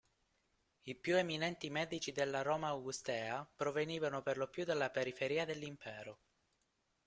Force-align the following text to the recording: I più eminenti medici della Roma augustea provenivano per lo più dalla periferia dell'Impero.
I 0.81 0.95
più 0.95 1.15
eminenti 1.15 1.69
medici 1.69 2.11
della 2.11 2.41
Roma 2.41 2.69
augustea 2.69 3.47
provenivano 3.55 4.23
per 4.23 4.35
lo 4.35 4.47
più 4.47 4.63
dalla 4.65 4.89
periferia 4.89 5.45
dell'Impero. 5.45 6.17